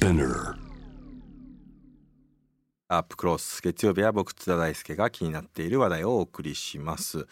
[0.00, 0.54] Spinner.
[2.88, 7.26] アップクロス月曜日は僕津田大輔が気になっている話題をお送りします、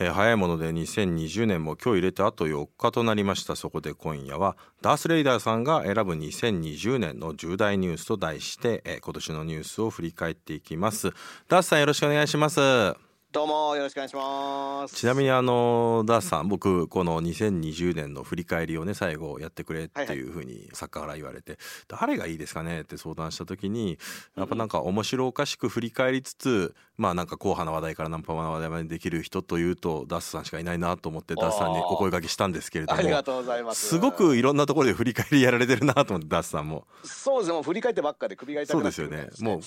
[0.00, 3.54] えー早いもので2020年も今日入れてあと4日となりました。
[3.54, 11.12] そこで今夜はダース・レイダーさんが選ぶ2020年の重大ニュースと題して、えー今年のニュースを振り返っていきます。
[11.48, 13.09] ダースさんよろしくお願いします。
[13.32, 14.96] どうもよろしくお願いします。
[14.96, 21.56] ちなみにあのダースさん僕この2020年の振り返りをね最後やってくれっていうふうに作家から言われて、
[21.86, 22.80] 誰がいいですかね？
[22.80, 24.00] って相談した時に
[24.36, 33.90] やっぱなんか面白おかしく振り返りつつまあなんか硬派な話題からナンパな話題までできる人というとダースさんしかいないなと思ってダースさんにお声掛けしたんですけれどもありがとうございます。
[33.90, 36.88] すごくいろんなところで振り返りやられてるなと思ってダースさんも。
[37.04, 37.54] そうですね。
[37.54, 39.54] もう振り返ってばっかで首が痛くなってそうですよね。
[39.54, 39.60] もう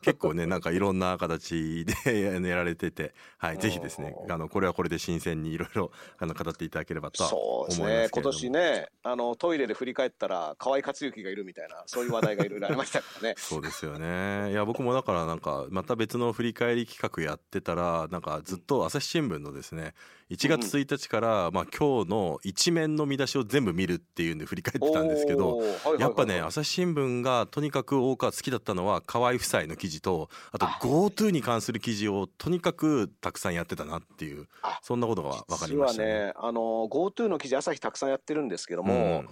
[0.00, 8.08] 結構ねなんかいろんな形でやられてて、はい、ぜひですねあのこれはこれで新鮮にいろいろあの語っていただければとは思いますけそうですね。
[8.12, 8.22] 今。
[8.22, 13.34] 年ね、あのトイレで振り返ったら河合克行がいるみたいなそういう話題がいろいろありましたからね。
[13.38, 14.50] そうですよね。
[14.50, 19.94] いや僕もだからなんかまた別の振り返り企画やってたらなんかずっと朝日新聞のですね
[20.30, 25.60] 1月1日からまあ今日の一面の見出しを全部見るっていうんで振り返ってたんですけど
[25.98, 36.08] やっぱね朝日新聞がとにかく多く好きだったのは河合夫妻の記事とあと GoTo に関する記事をとにかくたくさんやってたなっていうあそんなことが分かりましたね。
[36.26, 39.24] ね、あの GoTo の記事朝日たくさんやってるんですけども、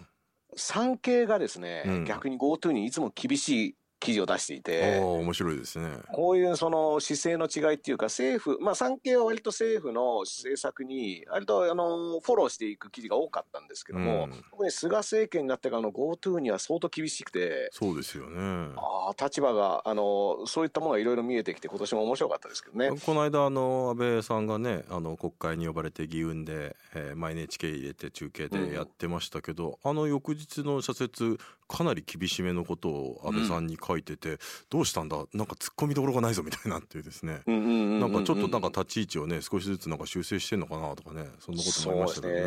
[0.57, 5.01] 産経がですね、うん逆に GoTo にいつも厳しい記事を出していうん、て。
[5.01, 5.89] 面白いですね。
[6.13, 17.69] こういうその姿勢の違いっていうか政府まあ産経は割と政府の政策に割とあのフォローしていく記事が多かったんですけども、うん特に菅政権になってからの GoTo には相当厳しくて。
[17.73, 18.73] そうですよね。
[18.77, 22.91] ああ立場があのそういったものがいろいろ見えてきて今年も面白かったですけどね。
[23.05, 31.39] この間あの安倍さんがねあの国会に呼ばれて議運で、えー、毎 NHK 入れて中継でやってましたけど、あの翌日の社説
[31.69, 35.17] かなり厳しめのことを安倍さんに書いてて、どうしたんだ？
[35.33, 42.41] なんか突っ込みどころがないぞみたいなっていうですね、うんうんうんうんなんかちょっとなんか立ち位置をね少しずつなんか修正してんのかなとかねそんなこともありましたけどね。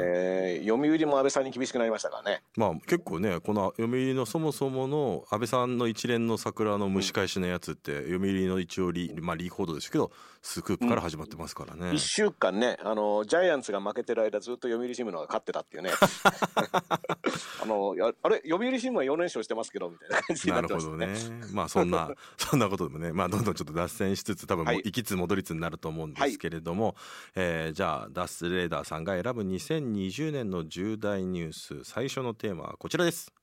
[0.60, 2.44] ね読売も安倍さんに厳しくなりましたからね。
[2.56, 11.94] まあ結構ねこの読売のそもそもの安倍さんの一連の桜の蒸し返しのやつって、読売の一応リ,、まあ、リーク報道ですけどスクープから始まってますからね。
[11.94, 15.92] 一週間ねあのジャイアンツが負けてる間ずっと読売新聞が勝ってたっていうね
[17.62, 18.38] あのやあれ？
[18.48, 21.31] 読売新聞は4連勝してますけどみたいな感じにななるほどってましたね。
[21.31, 21.31] ね。
[21.52, 26.96] まあそんな そんなことでもね、まあどんどんちょっと脱線しつつ多分もうはい行きつ戻りつになると思うんですけれども、
[27.36, 33.34] えーじゃあダスレーダーさんが選ぶ2020年の重大ニュース最初のテーマはこちらです。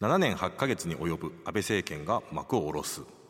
[0.00, 3.23] 7年8ヶ月に及ぶ安倍政権が幕を下ろす。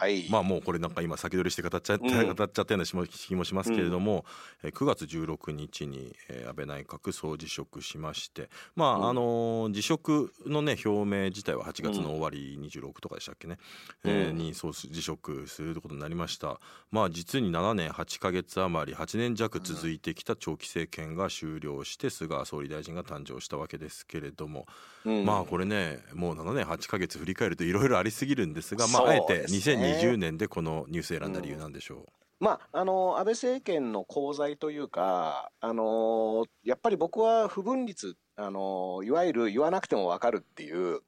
[0.00, 2.34] はい、まあもうこれなんか今先取りして語っちゃって、うん。
[2.34, 4.24] 語っちゃったような気もしますけれども、
[4.62, 9.08] えー9月16日に、えー安倍内閣総辞職しましてまあ、うん。
[9.10, 13.58] あのー辞職のね表明自体は8月の終わり26とかでしたっけね、
[14.04, 16.58] えーうんにそう辞職することになりました。
[16.90, 24.66] まあ実に7年8ヶ月余り8年弱続いてきた長期政権が終了して菅総理大臣が誕生したわけですけれども、
[25.04, 25.24] うん。
[25.24, 32.06] まあこれねもう7年8ヶ月振り返るといろいろありすぎるんですが、まあ、あえてですね2020年でこのニュース選んだ理由なんでしょ
[32.40, 41.00] まあ、あの安倍政権の功罪というか、あのやっぱり僕は不分律、あのいわゆる言わなくても分かるっていう、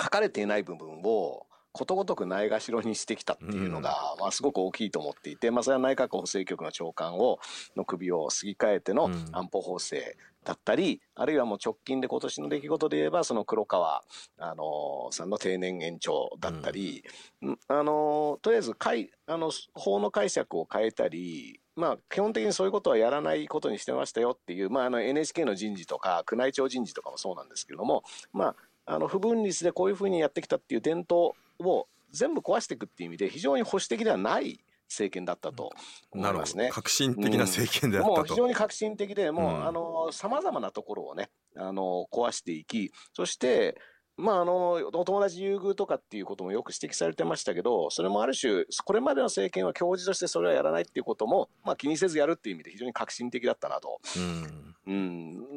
[0.00, 7.40] 書かれていない部分をことごとくないがしろにしてきたっていうのが、まあ、すごく大きいと思っていて、まあ、それは内閣法制局の長官を
[7.76, 9.28] の首をすぎ替えてのうん。
[9.32, 14.04] 安保法制だったり、あるいはもう直近で今年の出来事で言えば、その黒川、
[14.38, 17.04] あのさんの定年延長だったり、
[17.42, 17.58] うん。
[17.68, 28.54] あのとりあえずかいあの法の解釈を変えたり、まあ、基本的にそういうことはやらないことにしてましたよっていう、まあ、あの NHK の人事とか宮内庁人事とかもそうなんですけれども、ま
[28.86, 35.72] あ、あの不分律でこういうふうにやってきたっていう伝統を全部壊していくっていう意味で非常に保守的ではない政権だったと
[36.12, 36.70] うなるほど、思いますね。
[36.72, 43.76] 革新的な政権であったと、もう非常に革新的で、もう、うんあの、様々なところをね、あの、壊していき、そして、
[44.16, 54.00] まあ、あの、お友達優遇とかっていうこともよく指摘されてましたけど、それもある種、これまでの政権は教授としてそれはやらないっていうことも、まあ、気にせずやるっていう意味で非常に革新的だったなと。
[54.16, 54.74] うん。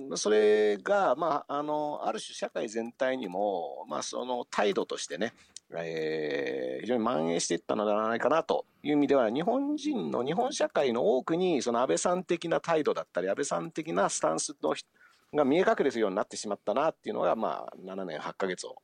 [0.10, 5.34] うん、それが、まあ、あの、ある種社会全体にも、まあ、その態度としてね、
[5.76, 14.74] えー非常に蔓延していったのではないかなという意味では、日本人の、日本社会の多くに、その安倍さん的な態度だったり、安倍さん的なスタンスの
[15.36, 18.76] が見え隠れするようになってしまったなっていうのが、まあ、7年8ヶ月を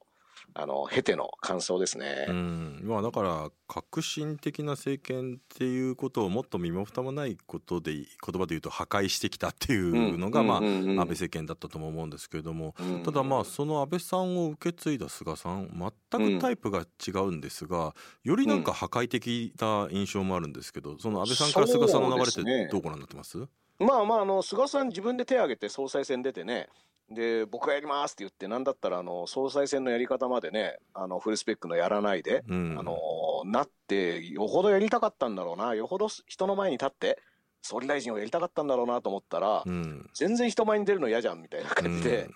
[0.55, 2.25] あの経ての感想ですね。
[2.29, 2.81] うん。
[2.83, 15.69] まあ、だから革新的な政権っていうことをもっと身も蓋もないことで言葉で言うと破壊してきたっていうのが、まあ安倍政権だったとも思うんですけれども、ただまあその安倍さんを受け継いだ菅さん
[16.11, 23.37] 全くタイプが違うんですが、よりなんか破壊的な印象もあるんですけどその安倍さんから菅さんの流れってどうご覧になってます、
[23.79, 26.69] まあまああの菅さん自分で手を挙げて総裁選出てね
[27.09, 32.97] で僕がやりますって言ってなんだったらあの総裁選のやり方までねあのフルスペックのやらないで、うん、あの
[33.45, 37.19] なってよほどやりたかったんだろうなよほど人の前に立って
[37.61, 42.29] 総理大臣をやりたかったんだろうなと思ったら、うん、全然人前に出るの嫌じゃんみたいな感じで、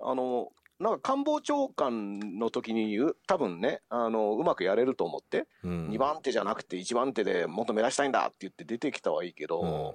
[0.00, 0.48] うん、あの
[0.80, 2.98] なんか官房長官の時に
[3.28, 9.94] 多分ねあのうまくやれると思って、うん、2番手じゃなくて1番手でもっと目指したいんだって言って出てきたはいいけど、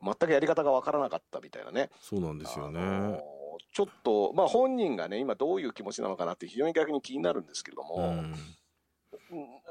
[0.00, 1.90] 全くやり方が分からなかったみたいなね。
[2.00, 3.20] そうなんですよね。
[3.72, 8.34] ちょっと、まあ、本人がね、今どういう気持ちなのかなって非常に逆に気になるんですけども、うん。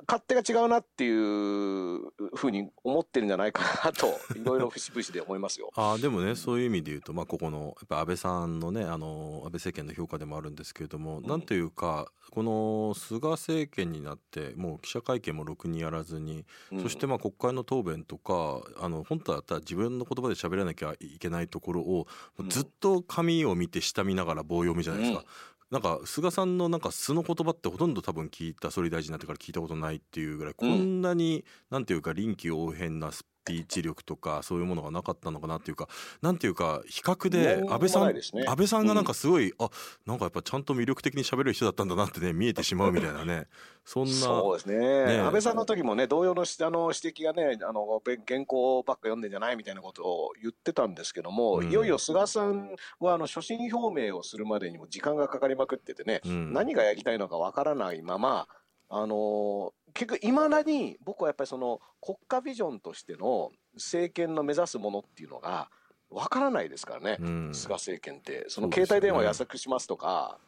[0.07, 4.07] 勝手が違うなっていうふうに思ってるんじゃないかなと
[4.37, 5.71] いろいろ節々で思いますよ。
[5.75, 22.07] あでもねそういう意味で言うと、まあ、ここのやっぱ安倍さんのねあの安倍政権の評価でもあるんですけれども、うん、なんというかこの菅政権になってもう記者会見もろくにやらずに、うん、そしてまあ国会の答弁とかあの本当だったら自分の言葉で喋らなきゃいけないところを、
[22.49, 25.25] ずっと紙を見て下見ながら棒読みじゃないですか。
[25.71, 35.87] なんか菅さんのなんか素の言葉ってほとんど多分聞いた総理大臣になってから聞いたことないっていうぐらい、こんなになんていうか臨機応変なスピーチ力とかそういうものがなかったのかなっていうか
[36.21, 39.69] なんていうか比較で安倍さん、ね、安倍さんがなんかすごい、うん、あ
[40.05, 43.47] なんかやっぱちゃんと魅力的に喋る人だったんだなってね見えてしまうみたいなね
[43.85, 58.47] そんなそうですね、ね、安倍さんの時もね同様のあの指摘がねあの原稿ばっか読んでんじゃないみたいなことを言ってたんですけども、うん、いよいよ菅さんはあの所信表明をするまでにも時間がかかりまくっててね、うん、何がやりたいのかわからないまま
[58.89, 65.69] あの結局いまだに僕はやっぱりその国家ビジョンとしての政権の目指すものっていうのが
[66.09, 68.45] わからないですからね、うん、菅政権って。
[68.47, 70.39] その携帯電話安くしますとか、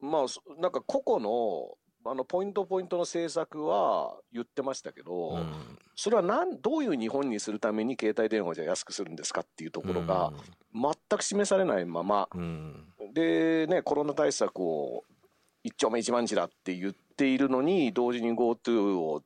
[0.00, 5.52] ね、まあ、なんか個々のあのポイントポイントの政策は言ってましたけど、うん、
[5.94, 10.32] それはなんどういう日本にするために携帯電話じゃ安くするんですかっていうところが
[10.74, 15.04] 全く示されないまま、うん、でねコロナ対策を
[15.62, 19.22] 一丁目一番地だって言っているのに同時に GoTo を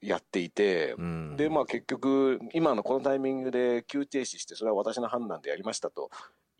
[0.00, 6.10] やっていて、うん、でまあ結局今のこのタイミングで急停止してそれは私の判断でやりましたと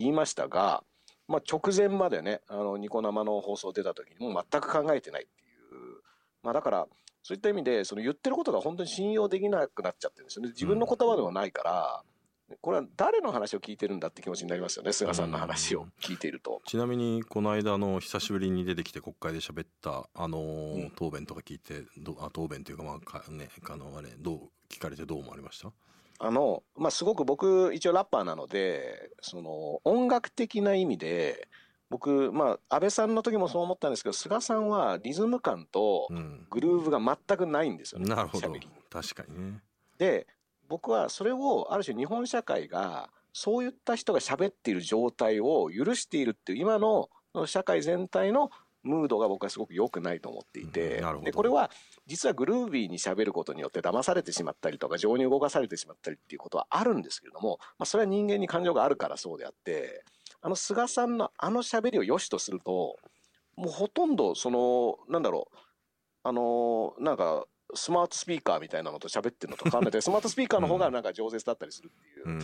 [0.01, 0.83] 言いましたが、
[1.29, 6.03] まあ、直前までねあのニコ生の放送出た時にもう全く考えてないっていう、
[6.43, 6.87] まあ、だから
[7.23, 10.51] そういった意味でその言ってることが本当に信用できなくなっちゃってるんですよね。
[10.51, 12.03] 自分の言葉ではないから。
[12.03, 12.18] うん
[12.61, 24.41] これは誰の話を聞いてるんだって気持ちになりますよね菅さんの話を聞いていると、ちなみにこの間の久しぶりに出てきて国会で喋ったあのー、答弁とか聞いてどあ答弁というかまあかねあのあれどう
[24.71, 25.71] 聞かれてどう思われました？
[26.21, 31.49] あのまあすごく僕一応ラッパーなのでその音楽的な意味で
[31.91, 36.09] 僕、まあ、安倍さんの時もそう思ったんですけど、菅さんはリズム感と
[36.51, 38.55] グルーヴが全くないんですよね、うん、なるほど。
[38.91, 39.63] 確かにね。
[39.97, 40.27] で、
[40.69, 47.09] 僕はそれをある種日本社会がそういった人が喋っている状態を許しているっていう今の
[47.47, 48.51] 社会全体の
[48.83, 51.71] ムードが僕はすごく良くないと思っていて、うん、でこれは
[52.07, 60.05] 実はグルービーに喋ることによって騙されてしまったりとか情に動かされてしまったりっていうことはあるんですけれども、まあ、それは人間に感情があるからそうであって
[60.41, 62.97] あの菅さんのあの喋りを良しとすると
[63.57, 65.57] もうほとんどそのなんだろう
[66.23, 67.45] あのなんか
[67.75, 69.93] スマートスピーカーみたいなのと喋ってるのと変わんない。
[69.93, 72.29] でスマートスピーカーの方がなんか饒舌だったりするっていう。
[72.29, 72.41] うん。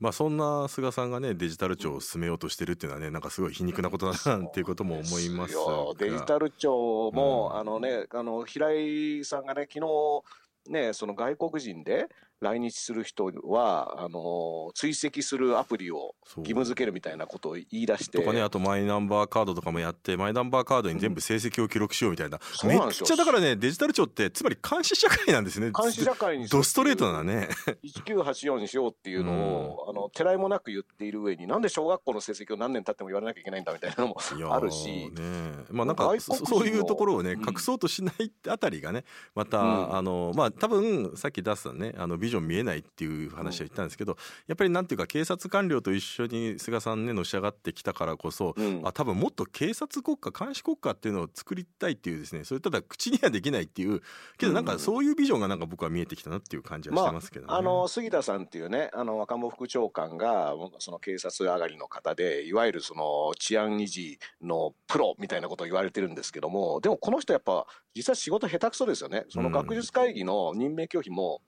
[0.00, 5.56] まあそんな菅さんがねデジタル庁を進めようとしてるっていうのはねなんかすごい皮肉なことだなっていうことも思います
[5.98, 9.84] デジタル庁も、うん、あのねあの平井さんがね昨
[10.66, 12.06] 日ねその外国人で
[12.40, 18.18] 来日する人はあの追跡するアプリを義務付けるみたいなことを言い出して。
[18.18, 25.72] とかねあとマイナンバーカードとかもやってマイナンバーカードに全部成績を記録しようみたいな、うん、めっちゃだからねデジタル庁ってつまり監視社会なんですね。
[25.72, 27.48] 監視社会にドストレートなね。
[28.06, 34.16] 1984にしようっていうのを、うん、あのてらいもなく言っている上になんで小学校の成績を何年経っても言われなきゃいけないんだみたいなのも
[34.54, 35.12] あるし、ね、
[35.70, 39.04] まあなんかそういうところをね、隠そうとしないあたりがね
[39.34, 54.02] また、うん、あのまあ多分さっき出したねあのビビジョン見えないっていう話は言ったんですけど、やっぱりなんていうか警察官僚と一緒に菅さんねのし上がってきたからこそ、うん、あ多分もっと警察国家監視国家っていうのを作りたいっていうですねそれただ口にはできないっていう
[54.36, 57.48] けどなんかそういうビジョンがなんか僕は見えてきたなっていう感じはしてますけど、ね。
[57.48, 69.24] まあ、あの杉田さんっていうねあの若者副長官がその警察上がりの方でいわゆるその治安維持のプロみたいなことを言われてるんですけどもでもこの人やっぱ実は仕事下手くそですよね。
[69.28, 71.40] その学術会議の任命拒否も、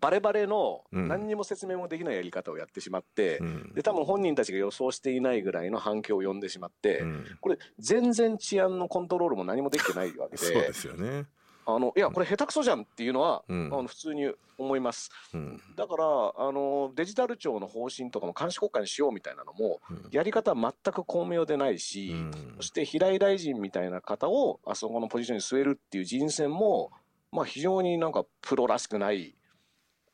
[0.00, 11.26] バレバレの何にも説明もできないやり方をやってしまって、うん、で多分本人たちが予想していないぐらいの反響を呼んでしまって、うん、これ全然治安のコントロールも何もできてないわけでそうですよね。
[11.66, 22.14] あのいやこれ下手くそじゃんっていうのは、うん、あの普通に思います、うん、だからあのデジタル庁の方針とかも監視国家にしようみたいなのも、うん、やり方は全く巧妙でないし、
[22.56, 26.90] そして平井大臣みたいな方をあそこのポジションに据えるっていう人選も、
[27.32, 29.34] まあ、非常になんかプロらしくない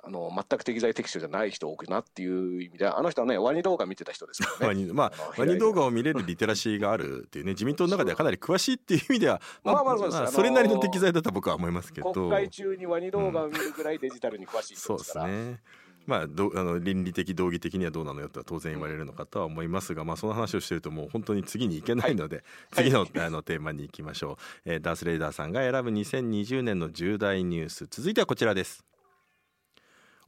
[0.02, 4.86] あの全く適材適所じゃない人多くなっていう意味であの人はねワニ動画見てた人ですからね。
[4.92, 12.12] まあワニ動画を見れるリテラシーがあるっていうね 自民党の中ではかなり詳しいっていう意味ではまあまあそうです、まあ、それなりの適材だと僕は思いますけど。
[12.12, 15.90] 国会中にワニ動画を見るぐらいデジタルに詳しい人ですから、うん、そうですね。
[16.06, 22.42] まあ、どあの倫理的道義的にはどうなのよとは当然言われるのかとは思いますが、まあ、その話をしてるともう本当に次に行けないので、
[22.72, 27.86] はい、次の,、あのテーマに行きましょう、えー、ダース・レイダーさんが選ぶ2020年の重大ニュース。
[27.88, 28.84] 続いてはこちらです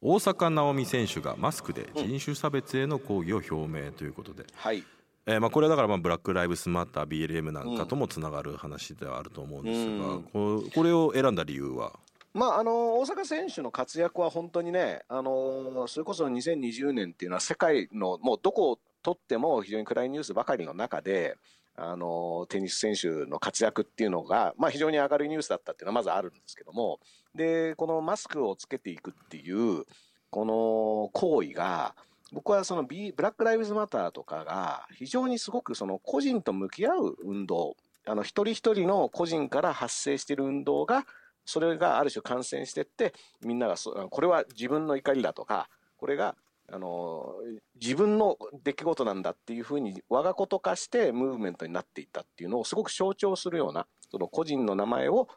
[0.05, 4.83] 大坂なおみ選手がマスクで人種差別への抗議を表明ということで、はい。
[5.27, 11.93] えー、まあこれはだからまあブラック・ライブスマッター BLM なんかともつながる話ではあると思うんですが、ここれを選んだ理由は？
[12.35, 21.37] まあ、あの大阪選手の活躍は本当にね、あのそれこそ2020年っていうのは世界のもうどこをとっても非常に暗いニュースばかりの中で、
[21.77, 27.01] あのテニス選手の活躍っていうのが、まあ、非常に明るいニュースだったっていうのはまずあるんですけども
[27.35, 29.85] でこのマスクをつけていくっていう
[30.31, 31.95] この行為が
[32.33, 37.77] 僕はその、B、ブラック・ライブズ・マターとかが非常にすごくその個人と向き合う運動
[38.07, 41.05] あの一人一人の個人から発生している運動が
[41.45, 43.15] それがある種感染してって
[43.45, 46.35] みんながそこれは自分の怒りだとかこれが
[46.73, 47.35] あの
[47.81, 55.29] 自分の出来事なんだっていうふうに我がこと化してムーブメントになっていったっていうのをすごく象徴するようなその個人の名前を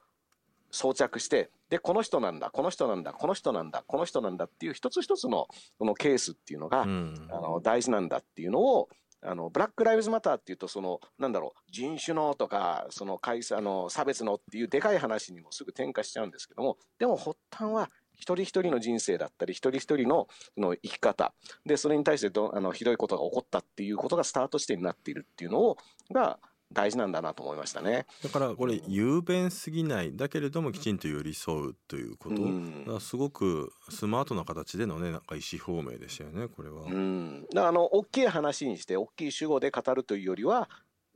[0.71, 8.87] 装着してでこの人なんだこの人なんだこの人なんだこの人なんだっていう一つ一つのこのケースっていうのが、うん、あの大事なんだっていうのを
[9.21, 21.33] あのブラック・ライブズ・マターっていうとそのなんだろう人種のとかそのあの差別のっていうでかい話にもすぐ転化しちゃうんですけどもでも発端は一人一人の人生だったり、一人一人のの生き方、
[21.65, 25.77] で、それに対してどあのひどいことが起こったっていうことがスタート地点になっているっていうのを、
[26.11, 26.39] が、
[26.73, 28.05] 大事なんだなと思いましたね。
[28.23, 30.15] だからこれ雄弁すぎない。
[30.15, 36.83] だけれどもきちんと寄り添うということ、うん、すごくスマートな形でのねなんか意思表明でしたよねこれは。
[36.83, 40.69] うん、だからあの大きい話にして大きい主語で語るというよりは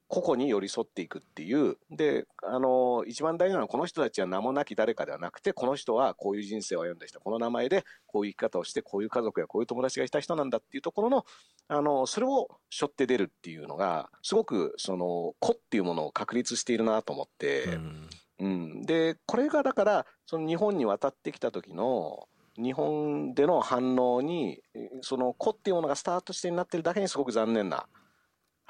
[0.10, 1.78] 個々に寄り添っていくっていう。
[1.92, 11.26] で、あの、一番大事なのはこの人たちは名もなき誰かではなくて、この人はこういう人生を歩んだ人、この名前でこういう生き方をして、こういう家族やこういう友達がいた人なんだっていうところの、
[11.68, 24.64] あの、それを背負って出るっていうのが、すごく、その、個っていうものを確立しているなと思って、うん、うん、で、これがだから、その日本に渡ってきた時の、日本での反応に、
[25.02, 27.88] その個っていうものがスタートしてになってるだけにすごく残念な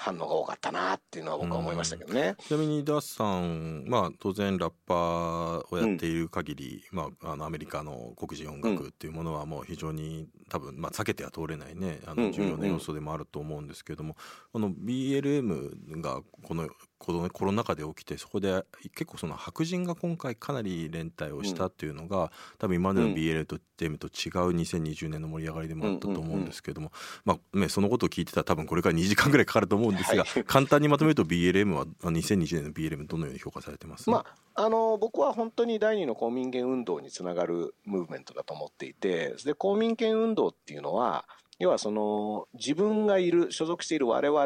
[0.01, 2.36] 反応が多かったなっていうのは僕は思いましたけどね。
[2.39, 14.15] ちなみにダッさん、まあ当然ラッパーをやっている限り、うん、まああのアメリカの黒人音楽っていうものはもう非常に多分まあ避けては通れないねあの重要な要素でもあると思うんですけれども、
[14.51, 18.65] この BLM がこのコロコロナ禍で起きてそこで
[18.96, 26.91] 結構その白人が今回かなり連帯をしたっていうのが、うん、多分今までの BL とと違う2020年の盛り上がりでもあったと思うんですけども、
[27.24, 34.25] まあね、そのことを聞いてたら多分これから2時間ぐらいかかると思うんですが、はい、簡単にまとめると BLM は2020年の BLM どのように評価されてます、ま
[34.56, 41.25] あ、あの僕は本当に第二の公民権運動につながるムーブメントだと思っていてで公民権運動っていうのは
[41.60, 44.46] 要はその自分がいる所属している我々っ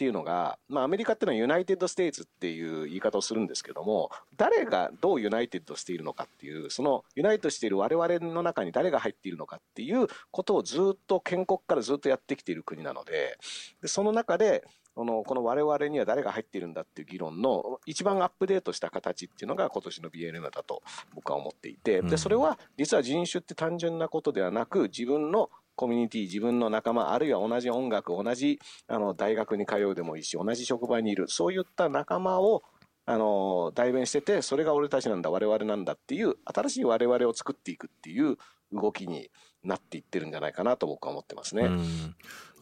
[0.00, 13.36] ていうのが、まあ、アメリカっていうのは United States っていう言い方をするんですけども誰がどう united しているのかっていうその unite している我々の中に誰が入っているのかっていうことをずっと建国からずっとやってきている国なので
[13.82, 20.82] でその中でこのこの我々には誰が入っているんだっていう議論の一番アップデートした形っていうのが今年の BLM だと
[21.14, 32.62] 僕は思っていてでそれは実は人種って単純なことではなく自分のコミュニティ、自分の仲間、あるいは同じ音楽、同じあの大学に通うでもいいし、同じ職場にいる、そういった仲間を
[33.06, 38.36] あの代弁してて、それが俺たちなんだ、我々なんだっていう、新しい我々を作っていくっていう、
[38.72, 39.30] 動きに
[39.62, 41.68] なっていってるんじゃないかなと僕は思ってますね。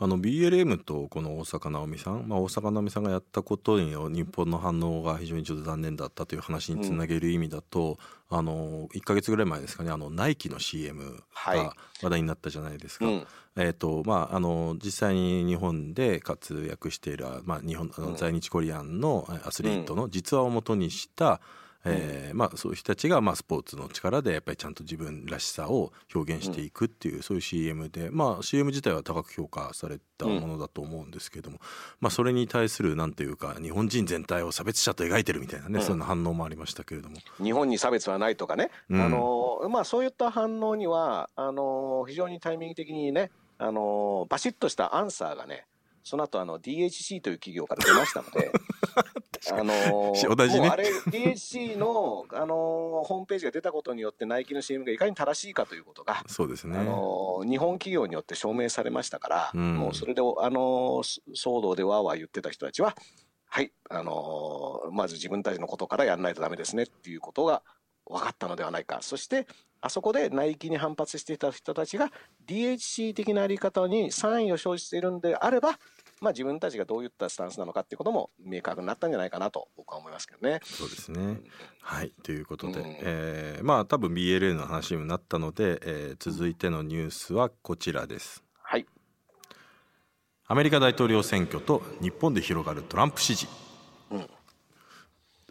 [0.00, 7.98] あの BLM とこの大坂なおみさん、まあ、大坂なおみさんがやったことに日本の反応が非常にちょっと残念だったという話につなげる意味だと、
[8.30, 13.06] うん、あの1か月ぐらい前ですかねあのナイキの CM が話題になったじゃないですか。
[13.06, 13.26] はいうん。
[13.56, 21.38] えーとまあ、あの実際に日本で活躍している、まあ、日本あの在日コリアンのアスリートの実話をもとにした、うん
[21.84, 31.62] えーまあ、そういう人たちが、まあ、スポーツの力でやっぱりちゃんと自分らしさを表現していくっていう、うん、そういう CM で、まあ、CM 自体は高く評価されたものだと思うんですけども、うん、
[32.00, 37.16] まあ、それに対するなんていうか日本人全体を差別者と描いてるみたいなね、うん、そんな反応もありましたけれども。
[37.42, 45.66] 日本に差別はないとかね、あのまあ、そういった反応にはあの非常にタイミング的にねあのバシッとしたアンサーがね
[46.08, 48.50] その後あの DHC という企業から出ましたので
[49.52, 50.68] あのー、同じね。
[50.68, 52.48] あれ、DHC の、あのー、
[53.06, 56.76] ホームページが出たことによって、ナイキの CM がいかに正しいかということが、そうですね。
[56.76, 62.94] あのー、日本企業によって証明されましたから、うん、もうそれで、あの騒動でわーわー言ってた人たちは、
[63.46, 67.62] はい、あのまず自分たちのことからやらないとダメですねっていうことが
[68.04, 68.98] 分かったのではないか。
[69.02, 69.46] そして、
[69.80, 72.10] あそこでナイキに反発していた人たちが
[72.46, 75.78] DHC 的なあり方に賛意を生じているんであれば、
[76.20, 80.60] まあ、自分たちがどういったスタンスなのかっていうことも明確になったんじゃないかなと僕は思いますけどね。
[80.64, 81.44] そうですね、うん、
[81.80, 88.42] はいということで、うん、えー、まあ多分 BLA の話にもなったので、えー、続いてのニュースはこちらです。
[88.62, 88.86] はい
[90.50, 93.67] アメリカ大統領選挙と日本で広がるトランプ支持。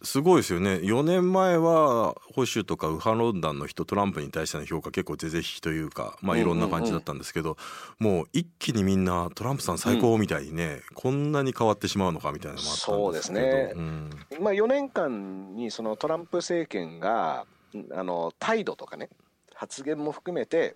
[0.08, 0.76] うんすごいですよね。
[0.76, 7.58] 4年前は保守とか右派論壇の人トランプに対しての評価結構是々非というかまあいろんな感じだったんですけど、
[8.00, 12.98] もう一気にみんなトランプさん最高みたいにね、うん、こんなに変わってしまうのかみたいなのもあったんですけど。
[12.98, 14.10] そうですね、うん、
[14.40, 17.46] まあ、4年間にそのトランプ政権が
[17.92, 19.10] あの態度とかね
[19.54, 20.76] 発言も含めて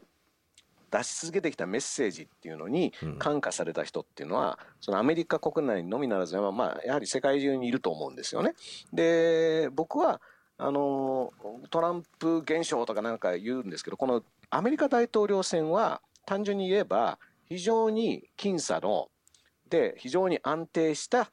[0.91, 8.53] 出し続けてきたメッセージっていうのに感化された人っていうのは、そのアメリカ国内のみならず、まあ、やはり世界中にいると思うんですよね。
[8.93, 10.21] で、僕は、
[10.57, 11.33] あの、
[11.69, 17.17] トランプ現象とかなんか言うんですけど、このアメリカ大統領選は単純に言えば、
[17.47, 19.09] 非常に僅差の、
[19.69, 21.31] で、非常に安定した、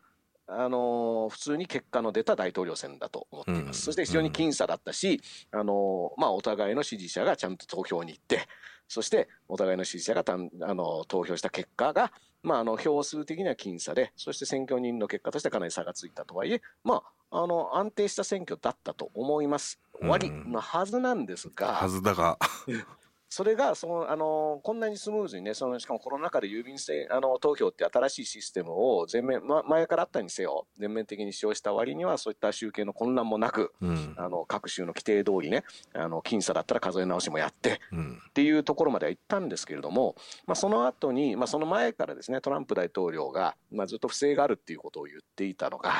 [0.50, 3.78] あの普通に結果の出た大統領選だと思っています。
[3.78, 8.48] うん、そして非常に僅差だったし、あのまあ、お互いの支持者がちゃんと投票に行って、
[8.88, 12.11] そしてお互いの支持者がたんあの投票した結果が、
[12.42, 19.78] まあ、あの票数的には僅差で、そして選挙人の結果としてかなり差がついたとはいえ、まあ、あの安定した選挙だったと思います。
[20.00, 22.39] 終わりのはずなんですが、はずだが
[23.28, 45.93] それがそのあのこんなにスムーズにね、そのしかもコロナ禍で郵便選あの投票って新しいシステムを全面、ま、前からあったにせよ、全面的に使用した割には、そういった集計の混乱もなく、うん、あの各州の規定通りね、あの僅差だったら数え直しもやって、うん、っていうところまでは行ったんですけれども、まあ、その後に、まあ、その前からですね、トランプ大統領が、まあ、ずっと不正があるっていうことを言っていたのが、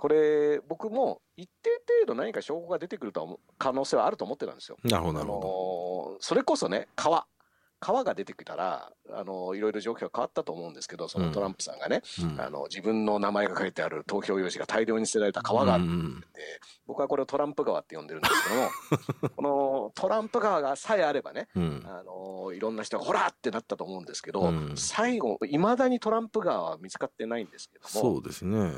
[0.00, 1.68] これ、僕も一定
[2.00, 4.78] 程度何か証拠が出てくると可能性はあると思ってたんですよ。
[4.82, 7.26] なるほど、あのそれこそね、川。
[7.80, 16.24] 川が出てきたら、あの、いろいろ状況が変わったと思うんですけど、そのトランプさんがね、うん、あの、自分の名前が書いてある投票用紙が大量に捨てられた川があるって、うん、
[16.86, 18.48] 僕はこれをトランプ川って呼んでるんです
[19.18, 28.72] けども、 このトランプ川がさえあればね、うん、あの、いろんな人がほらってなったと思うんですけど、最後、いまだにトランプ川は見つかってないんですけども、そうですね。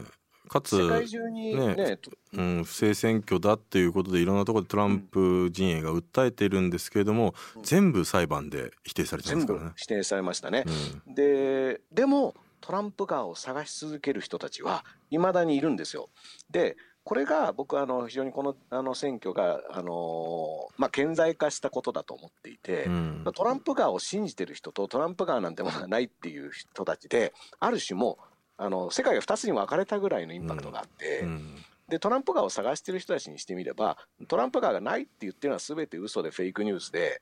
[0.48, 1.98] かつ世界中にね、ね
[2.34, 9.70] うん、不正選挙だっていうことでいろんなところでトランプ陣営が訴えてるんですけれども、うん、全部裁判で否定されてますからね。
[9.76, 10.64] 否定されましたね。
[11.06, 16.08] うん、ででもトランプ側を探し続ける人たちはいまだにいるんですよ。
[16.50, 28.18] でこれが僕はあの非常にこのあの選挙が、あのまあ、顕在化したことだと思っていて、うん、トランプ側を信じてる人とトランプ側なんてものはないっていう人たちである種も
[28.62, 31.56] あの世界が2つに分かれたぐらいのインパクトがあって、うん、
[31.88, 33.98] でトランプ側を探してる人たちにしてみれば
[34.28, 37.20] トランプ側がないって言ってるのは全て嘘でフェイクニュースで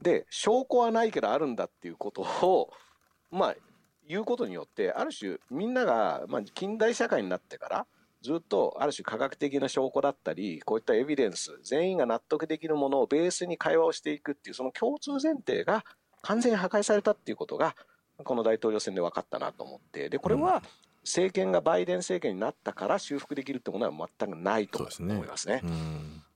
[0.00, 2.70] で証拠はないけどあるんだっていうことを
[3.32, 3.56] まあ
[4.06, 7.86] 言うことによってある種みんなが、まあ、近代社会になってから
[8.22, 15.84] ずっとある種科学的な証拠だったりこういったエビデンス全員が納得できるものをベースに会話をしていくっていうその共通前提が
[16.22, 17.74] 完全に破壊されたっていうことが
[18.24, 20.62] この大統領選で分かったなと思って、で、これは
[21.04, 25.60] 政権がバイデン政権になったから修復できるってものは全くないと思いますね。
[25.60, 25.70] すね。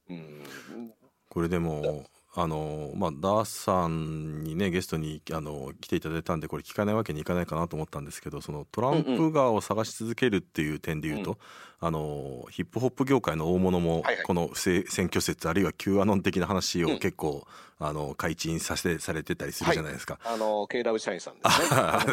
[0.09, 0.95] うん、うん、
[1.29, 11.37] これでも、あのまあダースさんにねゲストにあの来ていただいたんでこれ聞かないわけにいかないかなと思ったんですけどそのトランプ側を探し続けるっていう点で言うと、
[11.81, 17.47] あのヒップホップ業界の大物もこの選挙説あるいは Q アノン的な話を結構、
[17.79, 20.19] あの開陳させされてたりするじゃないですか。
[20.25, 21.69] あの KW 社員さんですね。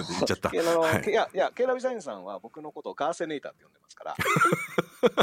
[0.09, 0.49] 言っちゃった。
[0.51, 4.15] いやいや KW 社員さんは僕のことをガーセネーターって呼んでますから。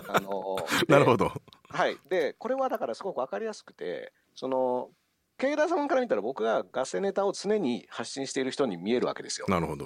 [0.14, 0.56] あの
[0.88, 1.32] なるほど。
[1.68, 1.98] はい。
[2.08, 4.90] でこれはだからすごくわかりやすくてその。
[5.38, 9.46] ケイダさんから見たら僕がガセネタを常に発信している人に見えるわけですよ。
[9.50, 9.84] なるほど。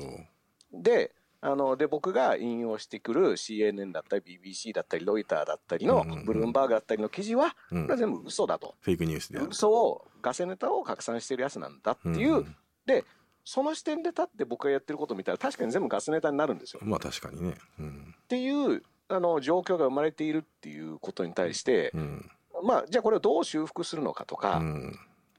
[0.72, 13.04] で、あので僕が引用してくる CNN だったり BBC だったりロイターだったりのブルームバーグだったりの記事は、これは全部嘘だと、フェイクニュースで嘘をガセネタを拡散してるやつなんだっていう、うん、で
[13.44, 16.80] その視点で立って僕がやってることを見たら確かに全部ガセネタになるんですよ。
[16.84, 22.30] まあ確かにね、うん、っていうあの状況が生まれているっていうことに対して、うん、
[22.62, 24.62] まあじゃあこれをどう修復するのかとか、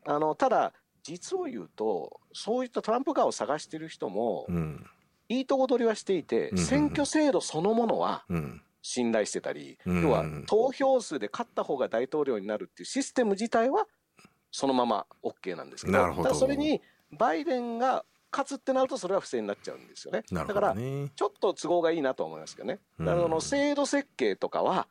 [0.05, 4.47] あのただ実を言うとそういったトランプ側を探している人も、
[5.29, 8.25] いいとこ取りはしていて、選挙制度そのものは
[8.81, 13.87] 信頼してたり、要は投票数で勝った方が大統領になるっていうシステム自体は
[14.51, 16.23] そのまま OK なんですけど、ど。
[16.23, 16.81] ただそれに
[17.11, 20.23] バイデンが勝つってなるとそれは不正になっちゃうんですよね。
[20.31, 20.45] ね。
[20.45, 22.79] だからちょっと都合がいいなと思いますけどね。
[22.99, 24.87] だか制度設計とかは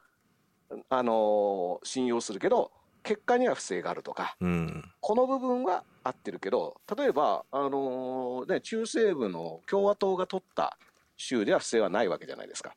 [0.89, 2.71] あのー、信用するけど
[3.03, 10.77] 結果には不正があるとか、うん、この部分は合ってるけど例えば、あのー、ね、中西部の共和党が取った
[11.17, 12.75] 州では不正はないわけじゃないですか。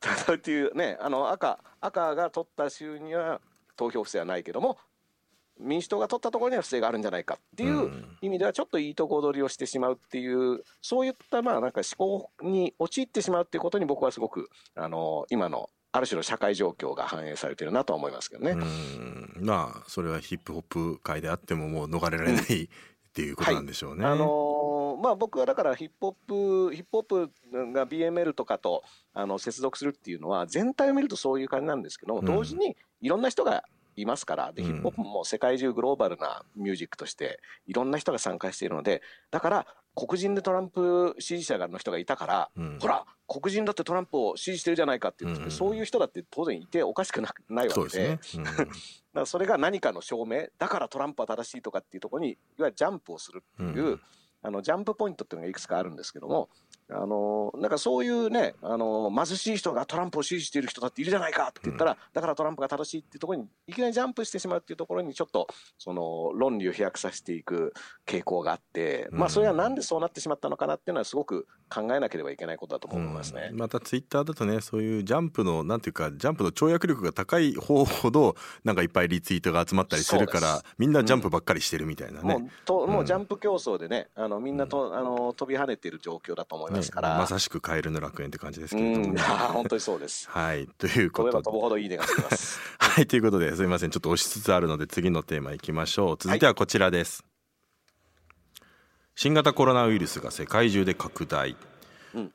[0.32, 3.40] っていうねあの赤赤が取った州には
[3.76, 4.78] 投票不正はないけども
[5.58, 7.90] 民主党が取ったところには不正があるんじゃないかっていう
[8.20, 18.56] 意味ではちょっといいとこ取りをしてしまうっていうそういったまあなんか思考に陥ってしまうっていうことに僕はすごくあの今のある種の社会状況が反映されてるなと思いますけどね。
[19.40, 22.68] まあそれはヒップホップ界であってももう逃れられない、うん、っ
[23.14, 24.04] ていうことなんでしょうね。
[24.04, 28.82] はい、あのー、まあ僕はだからヒップホップヒップホップが BML とかと
[29.14, 33.64] あの接続するっていうのは全体を見るとそういう感じなんですけども、同時にいろんな人が
[34.02, 48.20] いますからでヒップホップも世界中グローバルなミュージックとしていろんな人が参加しているのでだから黒人でトランプ支持者の人がいたから、うん、ほら黒人だってトランプを支持してるじゃないかって言って、うん、そういう人だって当然いておかしくなないわけで、ね。
[48.36, 48.66] うん、 だか
[49.14, 54.00] らそれが何かの証明だからトランプは正しいとかっていうところにいわゆるジャンプをするっていう、
[54.42, 56.48] あのジャンプポイントっていうのがいくつかあるんですけども
[56.90, 65.48] あのなんかそういうね、あの貧しい人がトランプを支持している人だっているじゃないかって言ったら、うん、だからトランプが正しいっていうところにいきなりジャンプしてしまうっていうところにちょっと
[65.78, 67.74] その論理を飛躍させていく
[68.06, 90.28] 傾向があって、うん、まあそれはなんでそうなってしまったのかなっていうのはすごく考えなければいけないことだと思いますね、うん、またツイッターだとねそういうジャンプのなんていうかジャンプの跳躍力が高い方ほどなんかいっぱいリツイートが集まったりするからみんなジャンプばっかりしてるみたいなね、もうともうジャンプ競争でねあのみんなと、あの飛び跳ねてる状況だと思いますから、ね、まさしくくカエルの楽園って感じですけれども、ね、本当にそうです。
[90.30, 91.42] はい、ということで。
[91.42, 92.60] 飛ぶほどいいねがつきます。
[92.78, 96.16] はい、ということで、すみません、ちょっと押しつつあるので、次のテーマいきましょう。
[96.18, 97.24] 続いてはこちらです。
[98.60, 98.68] はい、
[99.16, 101.56] 新型コロナウイルスが世界中で拡大。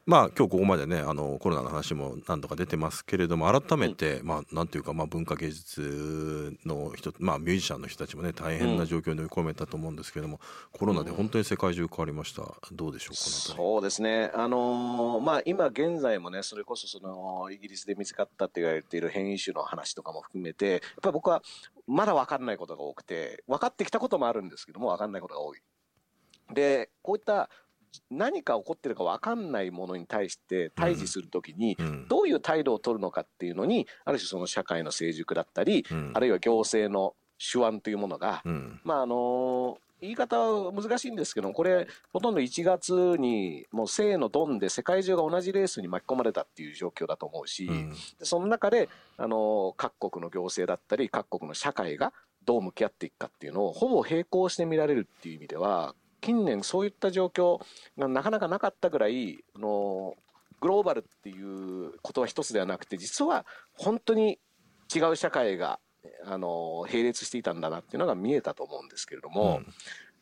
[0.05, 10.39] まあ今日ここまでねあのコロナの話も何度か出てますけれども改めて、うん、まあなんていうか、まあ、文化芸術の人まあミュージシャンの人たちもね大変な状況に追い込めたと思うんですけれども、
[10.73, 12.43] うん、コロナで本当に世界中変わりました。
[12.71, 14.31] どうでしょうかそうですね。
[14.33, 21.41] あのー、まあ今現在もねそれこそそのイギリスで見つかったって言われている変異種の話とかも含めてやっぱり僕は
[21.87, 25.59] まだ分かんないことが多くて分かってきたこともあるんですけども分かんないことが多い。
[26.53, 27.49] でこういった
[28.11, 31.77] 何か起こってるか分かんないものに対して対峙するときに、
[32.09, 38.41] どういう態度を取るのかっていうのに、ある種その社会の成熟だったり、あるいは行政の手腕というものが、
[38.83, 52.11] まああの言い方は難しいんですけどこれほとんど1月にもう正のドンで世界中が同じレースに巻き込まれたっていう状況だと思うし、うん、その中であの各国の行政だったり各国の社会が
[52.43, 57.59] どう向き合っていくかっていうのをほぼ並行して見られるっていう意味では近年そういった状況
[57.97, 60.15] がなかなかなかったぐらいの
[60.61, 64.39] グローバルっていうことは一つではなくて実は本当に
[64.93, 65.79] 違う社会が
[66.25, 69.73] あの並列していたんだなっていうのが見えたと思うんですけれども、うん、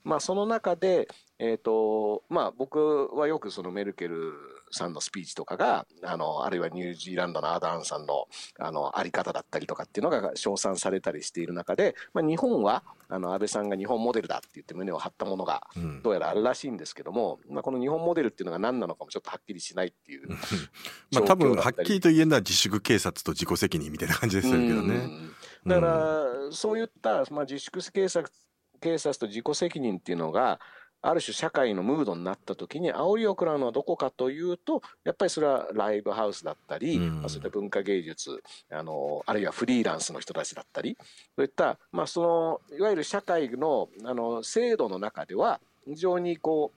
[0.04, 1.08] まあその中で、
[1.40, 4.34] えーとまあ、僕はよくそのメルケル
[4.72, 8.28] さんのスピーチとかが、あの、あるいはニュージーランドのアダーンさんの、
[8.60, 15.68] あの、あり方だったりとかっていうのが称賛されたりしている中で、まあ、日本は、あの、安倍さんが日本モデルだって言って胸を張ったものが、
[16.04, 20.30] どうやらあるらしいんですけども、うん、まあ、この日本モデルっていうのが何なのかもちょっとはっきりしないっていう。
[21.12, 25.10] まあ、多分、はっきりと言えるのは自粛警察と自己責任みたいな感じですけどね。
[25.66, 28.32] だから、そういった、まあ、自粛警察
[28.82, 30.60] 警察と自己責任っていうのが、
[31.04, 40.96] ある種社会のムードになった時に煽りを食らうのはどこかというとやっぱりそれはライブハウスだったり、うん、まあ、そういった文化芸術あのあるいはフリーランスの人たちだったり
[41.36, 46.72] そういった、まあ、そのいわゆる社会のあの制度の中では非常にこ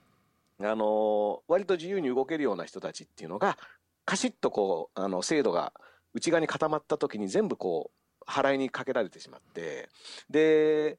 [0.59, 3.59] うあの割と自由に動けるような人たちっていうのが
[4.07, 5.75] カシッとこうあの制度が
[6.15, 7.91] 内側に固まった時に全部こ
[8.27, 9.91] う払いにかけられてしまって
[10.31, 10.99] で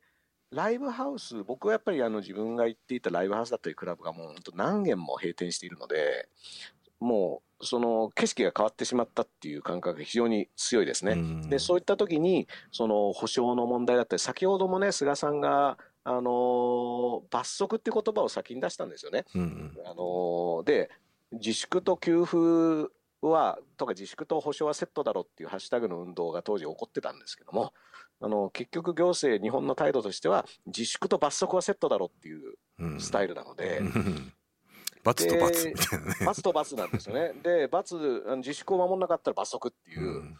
[0.56, 6.30] ライブハウス、僕はやっぱりあの自分が行っていたライブハウスだったりクラブがもう本当何軒も閉店しているので、
[7.02, 11.18] もうその景色が変わってしまったっていう感覚が非常に強いですね。
[11.50, 19.26] で、そういった時に、その保証の問題だったり、先ほどもね、菅さんが、あの罰則って言葉を先に出したんですよね。
[19.34, 20.90] うんあので、
[21.32, 27.74] 自粛と給付は、とか自粛と保証はセットだろっていうハッシュタグの運動が当時起こってたんですけども、
[28.22, 33.80] あの結局行政日本の態度としては自粛と罰則はセットだろっていうスタイルなので。
[33.80, 34.34] うん
[35.06, 36.14] 罰と罰みたいなね。
[36.26, 37.34] 罰と罰なんですよね。
[37.44, 37.96] で、罰、
[38.38, 40.02] 自粛を守らなかったら罰則っていう。
[40.02, 40.40] うん、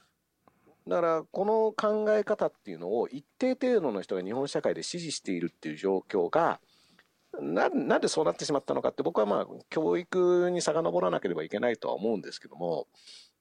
[0.88, 6.60] だから、この考え方っていうのを一定程度の人が日本社会で支持しているっていう状況が、
[7.40, 12.88] ななんでそうなってしまったのかって、僕はまあ、教育に遡らなければいけないとは思うんですけども、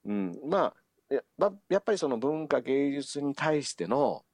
[0.04, 0.83] うん、まあ、
[1.14, 4.24] ややっぱりその文化芸術に対しての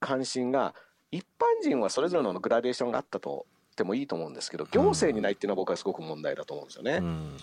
[0.00, 0.74] 関心が
[1.10, 6.96] 一般人はそれぞれのグラデーションがあったとってもいいと思うんですけど行政にないっていうのは僕はすごく問題だと思うんですよね。
[6.96, 7.36] うん。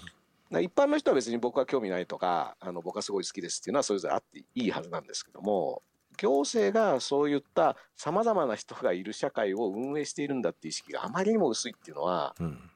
[0.63, 5.83] 一般の人は別に僕は興味ないとかあの僕はすごい好きですっていうのはそれぞれあっていいはずなんですけども
[6.17, 12.71] 行政がそういったさまざまな人がいる社会を運営しているんだっていう意識があまりにも薄いっていうのは、うん、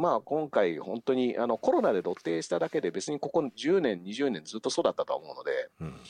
[0.00, 6.00] まあ今回本当にあのコロナで露呈しただけで別にここ10年20年ずっとそうだったと思うので、うん。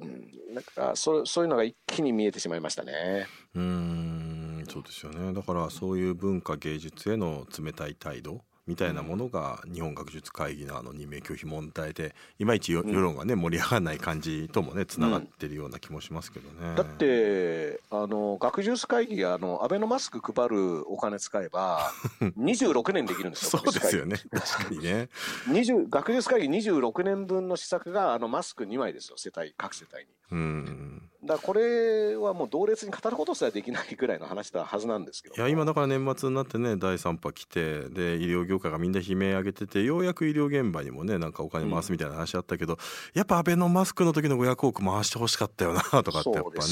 [0.00, 3.26] うん、なんかそそういうのが一気に見えてしまいましたね。
[3.54, 4.64] うん。
[4.68, 5.32] そうですよね。
[5.32, 16.76] だからそういう文化芸術への冷たい態度みたいなものが日本学術会議のあの任命拒否問題でいまいち世論がね盛り上がらない感じともねつながってるような気もしますけどね。
[16.76, 21.90] だってあの学術会議あのアベノマスク配るお金使えば
[22.38, 23.62] 26年できるんですよ。
[23.64, 25.08] そうですよね確かにね。
[25.88, 30.08] 学術会議26年分の施策があのマスク2枚ですよ世帯各世帯に。
[30.30, 35.34] うんだこれはもう同列に語ることすらできないぐらいの話だはずなんですけど。
[35.34, 42.78] いや今だから年末になってね第3波来てで医療業界がみんな悲鳴上げててようやく医療現場にもねなんかお金回すみたいな話あったけど、うん、
[43.14, 46.68] やっぱアベノマスクの時の500億回してほしかったよな とかってやっぱね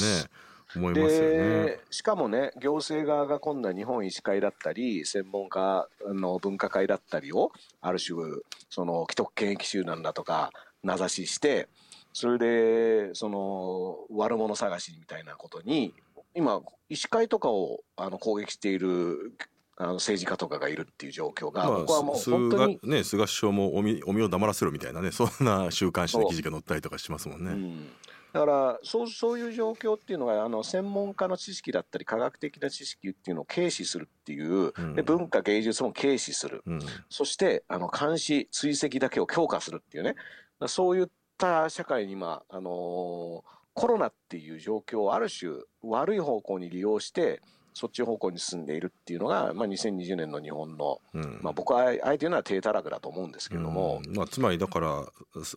[0.75, 1.79] 思いますよね。
[1.89, 8.17] しかもね行政側が今度は日本医師会だったり専門家の分科会だったりをある種
[8.69, 10.51] その既得権益集団だとか
[10.83, 11.67] 名指しして
[12.17, 15.93] それでその悪者探しみたいなことに
[16.33, 19.35] 今医師会とかをあの攻撃している
[19.77, 27.51] あの政治家とかがいるっていう状況が、まあ、僕はもう本当に、ね、菅首相もおみお身を黙らせろみたいなねそんな週刊誌の記事が載ったりとかしますもんね。
[27.51, 27.87] うん。
[28.33, 40.15] だからそうそういう状況っていうのがあの専門家の知識だったり科学的な知識っていうのを軽視するっていう、うん、で文化芸術も軽視する、うん、そしてあの監視追跡だけを強化するっていうね。
[40.65, 45.51] そういった社会に今、あのー、コロナっていう状況をある種
[45.83, 47.41] 悪い方向に利用して
[47.77, 55.05] そっち方向に進んでいるっていうのが、まあ、2020年の日本の、うん、まあ、僕はあえて言うのは低たらくだと思うんですけれども、うん、まあ、つまりだから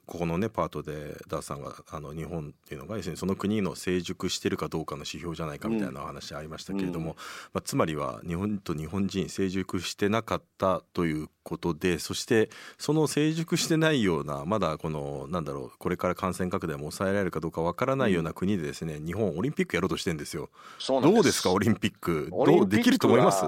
[0.04, 7.16] ここのねパートでダーさんがあの日本っていうのが要するにその国の成熟してるかどうかの指標じゃないかみたいな話ありましたけれども、うん、
[7.54, 20.50] まあ、つまりは日本と日本人成熟してなかったということでそしてその成熟してないようなまだこのなんだろうこれから感染拡大も抑えられるかどうかわからないような国でですね、日本オリンピックやろうとしてるんですよ。
[20.88, 23.44] どうですかオリンピッククどうできると思います？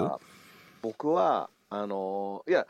[0.83, 2.67] 僕はあのいや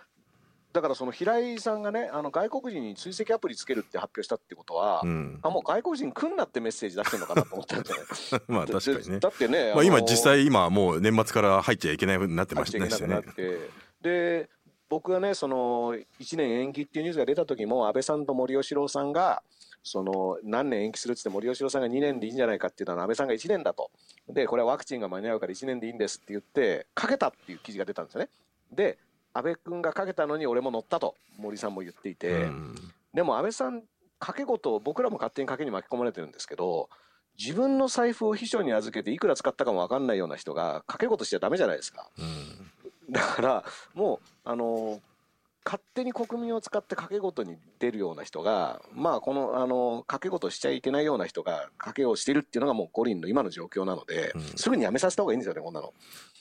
[0.72, 8.42] だからその平井さんがねあの外国人に追跡アプリつけるって発表したってことは、うん、あもう外国人来んなってメッセージ出してるのかなと思ったんじゃない？
[8.48, 9.20] まあ確かにね。
[9.20, 13.20] だってね、まあ、今実際今もう年末から入っちゃいけないふうになってましたね。
[14.00, 14.48] で
[14.88, 19.42] 僕がねその1年延期っていうニュースが出た時も安倍さんと森喜朗さんが
[19.82, 23.90] その何年延期するってって森喜朗さんが2年でいいんじゃないかっていうのは安倍さんが1年だと。
[24.28, 28.28] でこれはワクチンが間に合うから1年でいいんですって言ってかけたっていう記事が出たんですよね。
[28.70, 28.98] で
[29.34, 32.48] 安倍君がかけたのに俺も乗ったと森さんも言っていて、
[33.14, 33.82] でも安倍さん
[34.20, 36.88] 賭け事僕らも勝手に賭けに巻き込まれてるんですけど
[37.38, 42.08] 自分の財布を秘書に預けていくら使ったかも分かんないような人が賭け事しちゃだめじゃないですか、
[43.10, 43.64] だから
[43.94, 45.00] もうあの
[45.64, 55.92] 勝手に国民を使って賭け事に出るような人が、まあ、この、あの、賭け事しちゃいけないような人が賭けをしてるっていうのがもう五輪の今の状況なので、うん、すぐにやめさせた方がいいんですよね、こんなの。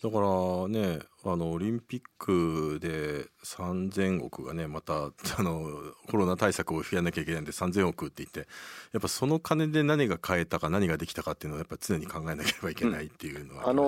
[0.03, 5.67] だからね、あの、オリンピックで3000億がね、また、あの、
[6.09, 8.49] コロナ対策をやらなきゃいけないんで3000億って言って、
[8.91, 13.87] やっぱその金で何が買えたか何ができたかっていうのはやっぱ常に考えなければいけないっていうのはありま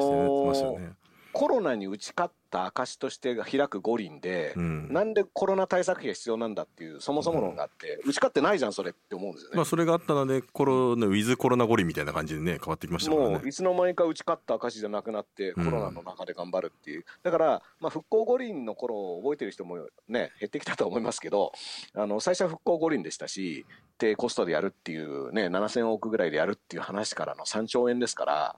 [0.53, 0.73] したね。
[0.73, 1.02] うんあのー
[1.33, 9.55] コロナに打ち勝った証として開く五輪で、うん、なんでコロナ対策費が必要なんだっていう、そもそも論があって、うん、打ち勝ってないじゃん、それって思うんですよね。
[9.57, 13.29] まあ、それがあったので、コロナ、ウィズコロナ五輪みたいな感じでね、変わってきましたからね。
[13.37, 16.99] もう、いつの間にか打ち勝った証じゃなくなって、コロナの中で頑張るっていう。
[16.99, 21.51] うん、だから、まあ、復興五輪の頃を覚えてる人もね、減ってきたと思いますけど、
[21.95, 23.65] あの、最初は復興五輪でしたし、
[23.97, 28.55] 低コストでやるっていうね、7000億ぐらいでやるっていう話からの3兆円ですから、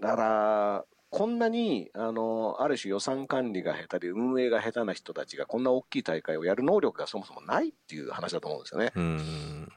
[0.00, 8.92] だから、こんなに、あの、ある種予算管理が下手で運営が下手な人たちがこんな大きい大会をやる能力がそもそもないっていう話だと思うんですよね。
[8.94, 9.72] うん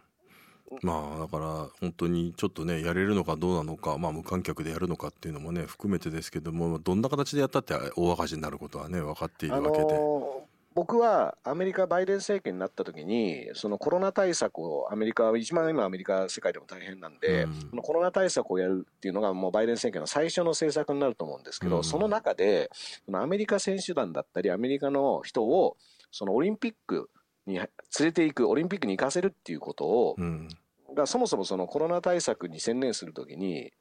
[0.81, 1.45] まあだから
[1.79, 9.83] 本当にちょっとねやれるのかどうなのか、まあ、無観客でやるのかっていうのもね含めてですけどもどんな形でやったって大赤字になることはね分かっているわけで。
[9.83, 22.71] あの僕はアメリカ、バイデン政権になった時に、そのコロナ対策をアメリカは、一番今アメリカ、世界でも大変なんで、うん、このコロナ対策をやるっていうのがもうバイデン政権の最初の政策になると思うんですけど、うん、その中で、
[23.11, 25.77] アメリカ選手団だったり、アメリカの人を、
[26.11, 27.09] そのオリンピック
[27.45, 27.67] に連
[27.99, 30.47] れていく、オリンピックに行かせるっていうことを、うん、
[30.95, 33.71] がそもそもそのコロナ対策に専念するときに、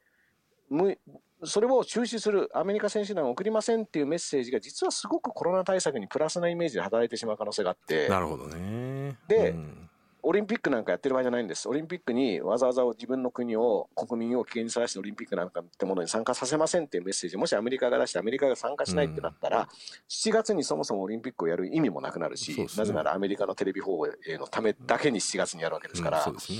[1.45, 8.07] それを中止する、アメリカ選手団を送りませんっていうメッセージが、実はすごくコロナ対策にプラスなイメージで働いてしまう可能性があって。
[8.09, 9.17] なるほどね。
[9.27, 9.89] で、うん、
[10.25, 11.67] オリンピックなんかやってる場合じゃないんです。
[11.67, 19.65] オリンピックにわざわざ自分の国を、国民を危険にさらしてオリンピックなんかってものに参加させませんっていうメッセージ、もしアメリカが出してアメリカが参加しないってなったら、うん、
[20.09, 26.19] 7月にそもそもオリンピックをやる意味もなくなるし、ね、なぜならアメリカのテレビ放映のためだけに7月にやるわけですから。
[26.19, 26.57] うん、そうですね。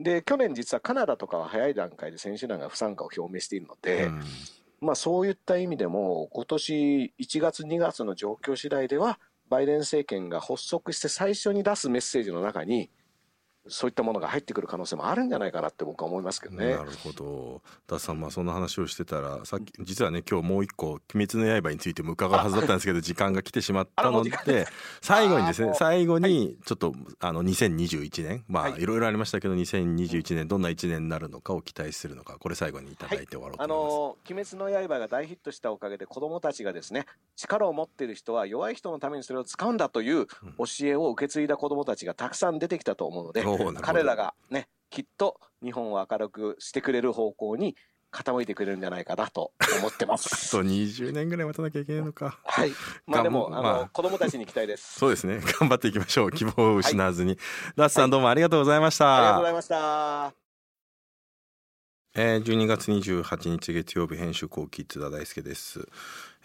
[0.00, 4.22] で、去年実はカナダとかは早い段階で選手団が不参加を表明しているので、うん、
[4.80, 12.90] まあそういった意味でも、今年1月2月の状況次第では、バイデン政権が発足して最初に出すメッセージの中に、
[13.68, 16.76] そういったものが入ってくる可能性もあるんじゃないかなって僕は思いますけどね。
[16.76, 17.62] なるほど。
[17.86, 24.66] ダさん、まあそんな話をしてたら、さっき、実はね、今日もう一個、鬼滅の刃についても伺うはずだったんですけど、時間が来てしまったので、
[25.00, 33.94] 最後にですね、最後に、ちょっと、あの、2021年、まあ、いろいろありましたけど、2021年、どんな1年になるのかを期待するのか、これ最後にいただいて終わろうと思います。
[33.94, 34.02] はい、
[34.34, 43.42] あの、鬼滅の刃が大ヒットしたおかげで、子供たちがですね、力を持っている人は弱い人のためにそれを使うんだという教えを受け継いだ子供たちがたくさん出てきたと思うので、
[43.80, 47.76] 彼らがね、きっと日本を明るくしてくれる方向に
[48.10, 50.56] 傾いてくれるんじゃないかなと思ってます。
[50.56, 52.38] あと20年ぐらい待たなきゃいけないのか。
[52.44, 52.72] はい。
[53.06, 54.98] まあでも、あの、まあ、子供たちに期待です。
[54.98, 55.40] そうですね。
[55.60, 56.30] 頑張っていきましょう。
[56.30, 57.30] 希望を失わずに。
[57.30, 57.38] はい、
[57.76, 59.16] ダッツさんどうもありがとうございました。
[59.16, 60.47] ありがとうございました。
[62.20, 65.88] えー、12月28日月曜日編集後期津田大輔です。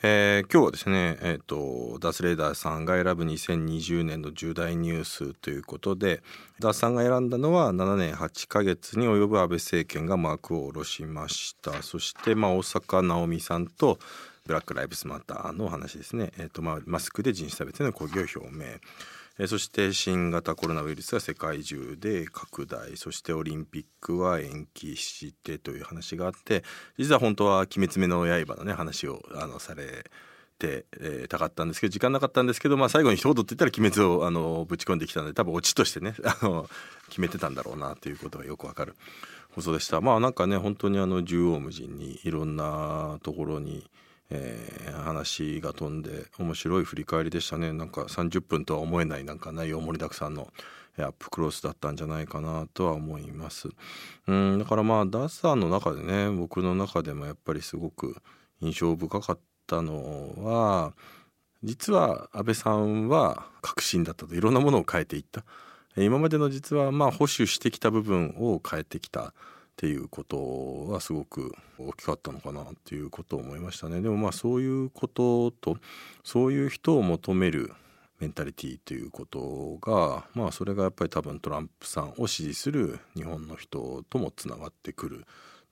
[0.04, 6.22] えー、今日はですね、えーと、ダース・レーダーさんが選ぶ2020年の重大ニュースということで
[6.60, 11.82] ダースさんが選んだのは7年8ヶ月に及ぶ安倍政権が幕を下ろしました。
[11.82, 13.98] そして、まあ、大阪直美さんと
[14.46, 18.66] ブラック・ライブスマターの話ですね、えーとまあ、マスクで人種差別への抗議を表明。
[19.39, 26.63] えそして新型コロナウイルスが世界中で拡大そしてオリンピックは延期してという話があって
[26.98, 30.12] 実は本当は「鬼滅目の刃」のね話をあのされ
[30.60, 36.69] て、え、たかったんですけど時間なかったんですけど、まあ、最後に一言って言ったら鬼滅をあのぶち込んできたので多分オチとしてね あの
[37.10, 38.96] 決めてたんだろうなということがよくわかる
[39.50, 40.00] 放送でした。
[40.00, 43.89] まあなんかね本当にあの縦横無尽にいろんなところに
[44.36, 47.72] えー、話が飛んで面白い振り返りでしたね。
[47.72, 50.52] なんか30分とは思えないなんか内容盛りだくさんの
[50.98, 53.69] アップクロスだったんじゃないかなとは思います。
[54.28, 58.15] うんだからまあダッサーの中でね僕の中でもやっぱりすごく
[58.62, 60.93] 印象深かったのは
[61.63, 64.34] 実は安倍さんは革新だったと。
[64.34, 65.46] いろんなものを変えていった。
[65.96, 69.34] 今までの実はまあ保守してきた部分を変えてきた。
[69.74, 74.02] っていうことはすごく大きかったのかなっていうことを思いましたね。
[74.02, 75.78] でもまあそういうことと
[76.24, 77.74] そういう人を求める
[78.20, 85.24] メンタリティということがまあそれがやっぱり多分トランプさんを支持する日本の人ともつながってくるっ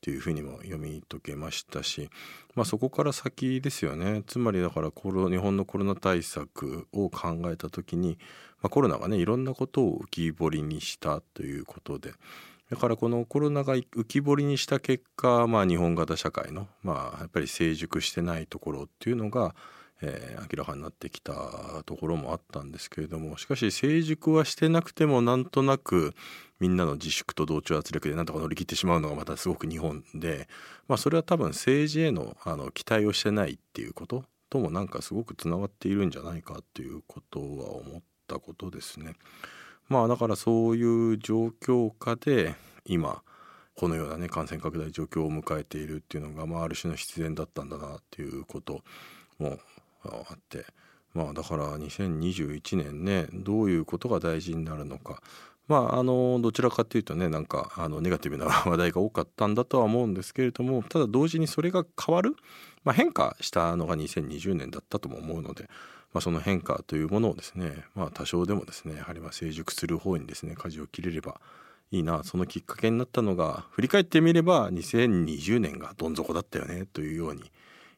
[0.02, 2.10] ていうふうにも読み解けましたし、
[2.56, 4.24] まあ、そこから先ですよね。
[4.26, 8.18] つまりだからコロ日本のコロナ対策を考えた時に、
[8.64, 12.14] まあ、コロナがねいろんなことを浮き彫りにしたということで
[12.72, 19.54] だからこのコロナが浮き彫りにした結果、まあ、日本型社会の、まあ、やっぱり成熟してないところっていうのが
[20.02, 21.34] えー、明らかになってきた
[21.86, 26.16] ところもあったんですけれどもしかし成熟はしてなくてもなんとなく
[26.60, 30.48] みんなの自粛と同調圧力でなんとか乗り切ってしまうのがまたすごく日本で、
[30.88, 39.16] まあ、それは多分政治へのあの期待をしてないっていうことともなんかすごくつながっているんじゃないかっていうことは思ったことですね。
[39.92, 43.22] まあだからそういう状況下で今
[43.76, 48.84] このようなね感染拡大状況を迎えているっていうのが、まあ、ある種の必然だったんだなっていうこと
[49.38, 49.60] も
[50.06, 50.66] あって。
[51.14, 55.22] まあだから2021年ねどういうことが大事になるのか。
[55.68, 62.38] まああのどちらかというとねなんかあのネガティブな話題が多かったんだとは思うんですけれどもただ同時にそれが変わる、
[62.86, 65.70] まあ、変化したのが2020年だったとも思うので、
[66.14, 71.40] まあ、その変化というものをですね、まあ、多少でもですねやはりま成熟する方にですね舵を切れれば
[71.92, 77.52] いいなそのきっかけになったのが振り返ってみれば2020年がどん底だったよねというように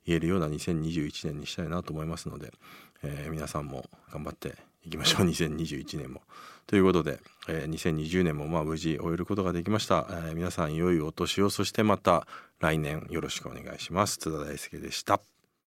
[0.06, 2.52] 言えるような2021年にしたいなと思いますので、
[3.04, 4.56] えー、皆さんも頑張って
[4.86, 6.22] いきましょう2021年も。
[6.68, 12.28] ということで、えー、2020年もまあ無事終えることができました、えー、皆さん良いお年をそしてまた
[12.60, 15.33] 来年よろしくお願いします津田大輔でした。